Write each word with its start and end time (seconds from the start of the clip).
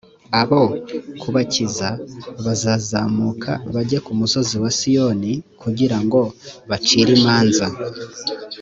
abo 0.41 0.61
kubakiza 1.21 1.87
b 1.95 1.99
bazazamuka 2.45 3.51
bajye 3.73 3.97
ku 4.05 4.11
musozi 4.19 4.55
wa 4.63 4.71
siyoni 4.77 5.33
kugira 5.61 5.97
ngo 6.03 6.21
bacire 6.69 7.11
imanza 7.19 7.65